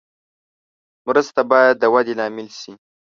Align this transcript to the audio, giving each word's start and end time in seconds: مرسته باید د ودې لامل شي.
مرسته 1.07 1.41
باید 1.51 1.75
د 1.79 1.83
ودې 1.93 2.13
لامل 2.19 2.47
شي. 2.59 2.73